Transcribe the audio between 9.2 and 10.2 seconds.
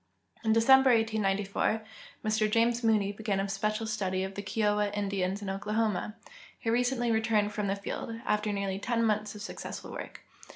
of successful Avork.